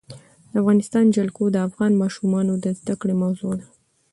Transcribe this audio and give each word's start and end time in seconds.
د 0.49 0.51
افغانستان 0.61 1.05
جلکو 1.15 1.43
د 1.51 1.57
افغان 1.67 1.91
ماشومانو 2.03 2.53
د 2.63 2.65
زده 2.79 2.95
کړې 3.01 3.15
موضوع 3.23 3.53
ده. 3.59 3.67